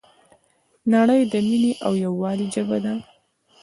نړۍ 0.93 1.21
د 1.31 1.33
مینې 1.47 1.73
او 1.85 1.91
یووالي 2.03 2.47
ژبه 2.55 2.77
ده. 2.85 2.93